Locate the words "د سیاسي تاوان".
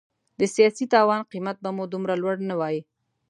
0.39-1.21